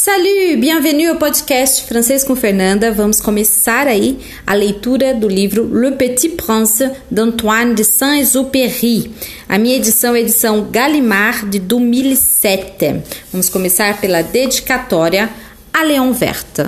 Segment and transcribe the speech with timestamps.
[0.00, 2.92] Salut, bienvenue ao podcast Francês com Fernanda.
[2.92, 4.16] Vamos começar aí
[4.46, 9.10] a leitura do livro Le Petit Prince d'Antoine de Saint-Exupéry.
[9.48, 13.02] A minha edição é a edição Gallimard de 2007.
[13.32, 15.28] Vamos começar pela dedicatória
[15.74, 16.62] à Léon Verte.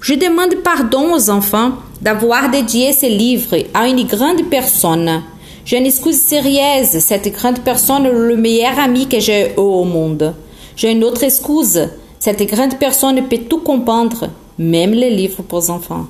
[0.00, 5.24] Je demande pardon aux enfants d'avoir dédié ce livre à une grande personne.
[5.64, 10.32] Je n'excuse sérieuse, cette grande personne le meilleur ami que j'ai au monde.
[10.76, 11.88] J'ai une autre excuse.
[12.18, 16.06] Cette grande personne peut tout comprendre, même les livres pour enfants.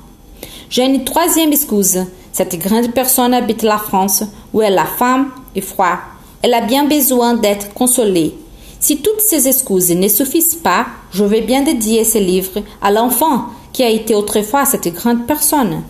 [0.69, 2.05] J'ai une troisième excuse.
[2.31, 5.97] Cette grande personne habite la France, où elle a faim et froid.
[6.41, 8.33] Elle a bien besoin d'être consolée.
[8.79, 13.45] Si toutes ces excuses ne suffisent pas, je vais bien dédier ce livre à l'enfant
[13.73, 15.83] qui a été autrefois cette grande personne.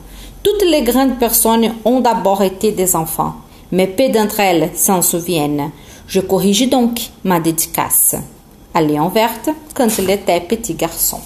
[0.44, 3.36] Toutes les grandes personnes ont d'abord été des enfants,
[3.72, 5.72] mais peu d'entre elles s'en souviennent.
[6.08, 8.16] Je corrige donc ma dédicace.
[8.74, 11.22] A Leão Verte, quand il était petit garçon.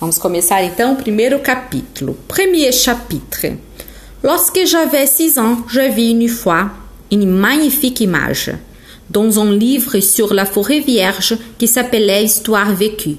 [0.00, 2.16] Vamos começar então o primeiro capítulo.
[2.28, 3.56] Premier chapitre.
[4.22, 6.70] Lorsque j'avais six ans, je vis une fois
[7.10, 8.52] une magnifique image
[9.08, 13.16] dans un livre sur la forêt vierge qui s'appelait Histoire vécue.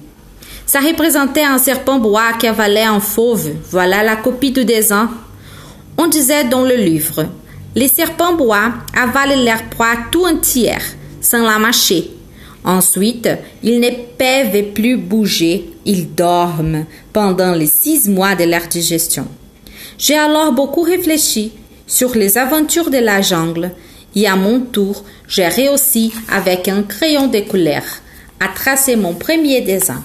[0.65, 3.51] Ça représentait un serpent bois qui avalait un fauve.
[3.69, 5.09] Voilà la copie du dessin.
[5.97, 7.25] On disait dans le livre
[7.75, 10.83] Les serpents bois avalent leur proie tout entière,
[11.21, 12.14] sans la mâcher.
[12.65, 13.29] Ensuite,
[13.61, 19.27] ils ne peuvent plus bouger, ils dorment pendant les six mois de leur digestion.
[19.99, 21.51] J'ai alors beaucoup réfléchi
[21.85, 23.69] sur les aventures de la jungle
[24.15, 27.83] et à mon tour, j'ai réussi avec un crayon de couleur
[28.39, 30.03] à tracer mon premier dessin.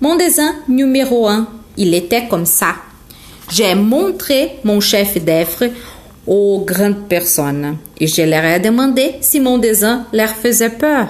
[0.00, 2.76] Mon dessin numéro un, il était comme ça.
[3.50, 5.70] J'ai montré mon chef d'œuvre
[6.26, 11.08] aux grandes personnes et je leur ai demandé si mon dessin leur faisait peur.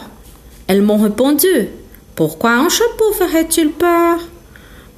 [0.66, 1.68] Elles m'ont répondu
[2.14, 4.18] Pourquoi un chapeau ferait-il peur?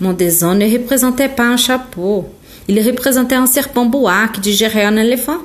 [0.00, 2.26] Mon dessin ne représentait pas un chapeau.
[2.68, 5.38] Il représentait un serpent bois qui digérait un éléphant.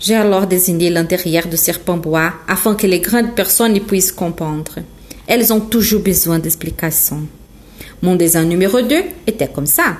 [0.00, 4.76] J'ai alors désigné l'intérieur du serpent bois afin que les grandes personnes y puissent comprendre.
[5.26, 7.26] Elles ont toujours besoin d'explications.
[8.00, 8.94] Mon dessin numéro 2
[9.26, 9.96] était comme ça.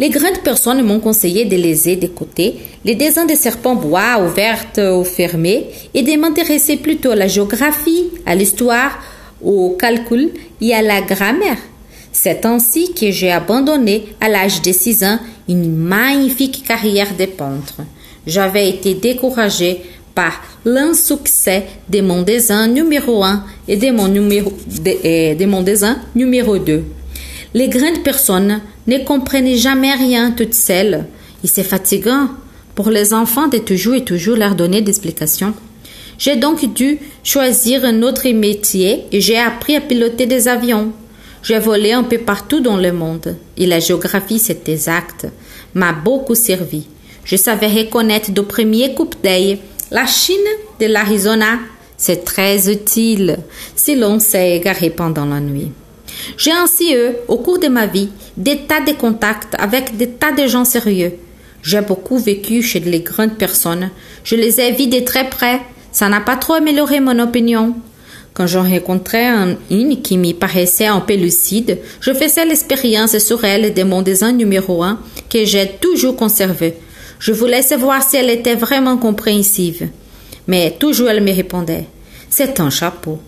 [0.00, 2.56] Les grandes personnes m'ont conseillé de de côté
[2.86, 8.06] les dessins de serpents bois ouverts ou fermés et de m'intéresser plutôt à la géographie,
[8.24, 8.98] à l'histoire,
[9.44, 10.30] au calcul
[10.62, 11.58] et à la grammaire.
[12.12, 15.18] C'est ainsi que j'ai abandonné à l'âge de 6 ans
[15.50, 17.82] une magnifique carrière de peintre.
[18.26, 19.82] J'avais été découragée
[20.14, 20.32] par
[20.64, 26.56] l'insuccès de mon dessin numéro 1 et de mon, numéro, de, de mon dessin numéro
[26.56, 26.84] 2.
[27.52, 31.04] Les grandes personnes ne comprennent jamais rien toutes seules
[31.42, 32.28] et c'est fatigant
[32.76, 35.52] pour les enfants de toujours et toujours leur donner des explications.
[36.16, 40.92] J'ai donc dû choisir un autre métier et j'ai appris à piloter des avions.
[41.42, 45.26] J'ai volé un peu partout dans le monde et la géographie, c'est exact,
[45.74, 46.86] m'a beaucoup servi.
[47.24, 49.58] Je savais reconnaître du premier coup d'œil
[49.90, 50.36] la Chine
[50.78, 51.58] de l'Arizona.
[51.96, 53.38] C'est très utile
[53.74, 55.72] si l'on s'est égaré pendant la nuit.
[56.36, 60.32] J'ai ainsi eu, au cours de ma vie, des tas de contacts avec des tas
[60.32, 61.12] de gens sérieux.
[61.62, 63.90] J'ai beaucoup vécu chez les grandes personnes.
[64.24, 65.60] Je les ai vus de très près.
[65.92, 67.74] Ça n'a pas trop amélioré mon opinion.
[68.32, 73.74] Quand j'en rencontrais une qui m'y paraissait un peu lucide, je faisais l'expérience sur elle
[73.74, 76.74] de mon dessin numéro un que j'ai toujours conservé.
[77.18, 79.88] Je voulais savoir si elle était vraiment compréhensive.
[80.46, 81.86] Mais toujours elle me répondait
[82.30, 83.18] C'est un chapeau.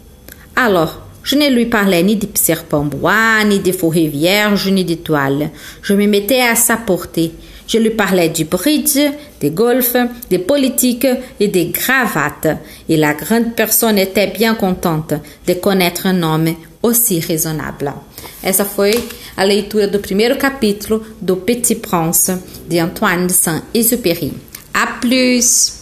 [0.57, 5.51] Alors, je ne lui parlais ni de serpent bois, ni de forêt vierge, ni d'étoiles.
[5.83, 7.33] Je me mettais à sa portée.
[7.67, 8.99] Je lui parlais du bridge,
[9.41, 9.95] des golf,
[10.29, 11.07] des politiques
[11.39, 12.49] et des cravates.
[12.89, 15.15] Et la grande personne était bien contente
[15.47, 17.93] de connaître un homme aussi raisonnable.
[18.43, 18.91] Essa foi
[19.37, 22.33] a leitura do primeiro capítulo do Petit Prince
[22.69, 24.33] de Antoine de Saint-Exupéry.
[24.75, 25.82] A plus!